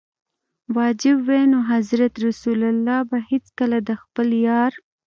واجب 0.75 1.15
وای 1.27 1.43
نو 1.51 1.59
حضرت 1.71 2.13
رسول 2.25 2.61
ص 2.83 2.87
به 3.09 3.17
هیڅکله 3.29 3.77
د 3.87 3.89
خپل 4.01 4.27
یار. 4.47 4.71